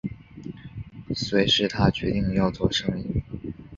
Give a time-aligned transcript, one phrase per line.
[1.09, 3.21] 於是他决定要做生意